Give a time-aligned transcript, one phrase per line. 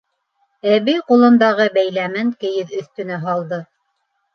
[0.75, 3.67] —Әбей ҡулындағы бәйләмен кейеҙ өҫтөнә һалды.